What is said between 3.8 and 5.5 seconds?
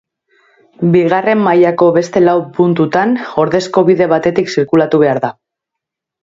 bide batetik zirkulatu behar da.